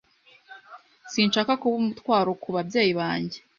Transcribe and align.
Sinshaka 1.11 1.51
kuba 1.61 1.75
umutwaro 1.81 2.31
ku 2.41 2.49
babyeyi 2.55 2.93
banjye. 2.99 3.37